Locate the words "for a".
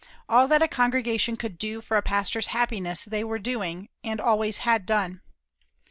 1.79-2.01